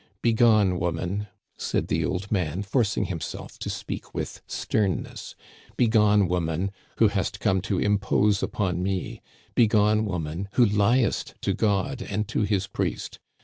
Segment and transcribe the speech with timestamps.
[0.13, 1.27] "* Begone, woman,'
[1.59, 7.39] said the old man, forcing him self to speak with sternness;* begone, woman, who hast
[7.39, 9.21] come to impose upon me;
[9.53, 13.19] begone, woman, who liest to God and to his priest.